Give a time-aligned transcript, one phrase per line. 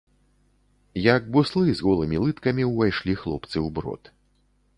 [1.07, 4.03] Як буслы, з голымі лыткамі ўвайшлі хлопцы ў брод.